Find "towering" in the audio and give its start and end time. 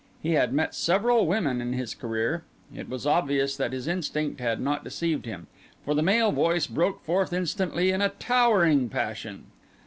8.09-8.89